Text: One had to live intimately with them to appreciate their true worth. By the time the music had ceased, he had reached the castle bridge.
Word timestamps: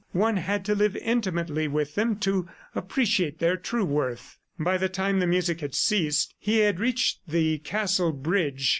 One 0.13 0.37
had 0.37 0.65
to 0.65 0.73
live 0.73 0.95
intimately 0.95 1.67
with 1.67 1.93
them 1.93 2.15
to 2.21 2.49
appreciate 2.73 3.37
their 3.37 3.55
true 3.55 3.85
worth. 3.85 4.39
By 4.57 4.77
the 4.79 4.89
time 4.89 5.19
the 5.19 5.27
music 5.27 5.61
had 5.61 5.75
ceased, 5.75 6.33
he 6.39 6.57
had 6.61 6.79
reached 6.79 7.19
the 7.27 7.59
castle 7.59 8.11
bridge. 8.11 8.67